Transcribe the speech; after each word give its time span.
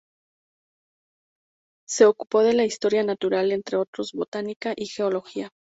Se 1.87 2.05
ocupó 2.05 2.41
de 2.41 2.53
la 2.53 2.65
historia 2.65 3.03
natural, 3.03 3.51
entre 3.51 3.77
otros 3.77 4.13
botánica 4.13 4.73
y 4.75 4.87
geología. 4.87 5.51